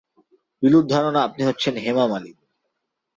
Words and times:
বিলুর 0.63 0.85
ধারণা, 0.87 1.19
আপনি 1.23 1.41
হচ্ছেন 1.43 1.73
হেমা 1.77 2.05
মালিনী। 2.07 2.43